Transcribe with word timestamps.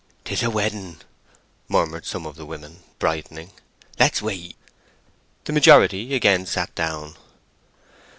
"'Tis 0.25 0.41
a 0.41 0.49
wedding!" 0.49 0.99
murmured 1.67 2.07
some 2.07 2.25
of 2.25 2.35
the 2.35 2.43
women, 2.43 2.79
brightening. 2.97 3.51
"Let's 3.99 4.19
wait!" 4.19 4.55
The 5.43 5.53
majority 5.53 6.15
again 6.15 6.47
sat 6.47 6.73
down. 6.73 7.17